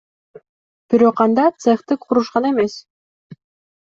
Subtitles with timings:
[0.87, 2.73] Бирок анда цехти курушкан эмес.